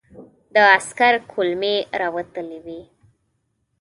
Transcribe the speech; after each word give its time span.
د 0.53 0.55
عسکر 0.75 1.13
کولمې 1.31 1.75
را 2.01 2.07
وتلې 2.15 2.59
وې. 2.65 2.81